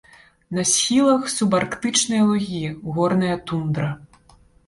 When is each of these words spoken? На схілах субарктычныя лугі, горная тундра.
На 0.59 0.63
схілах 0.69 1.27
субарктычныя 1.33 2.23
лугі, 2.29 2.63
горная 2.97 3.35
тундра. 3.51 3.93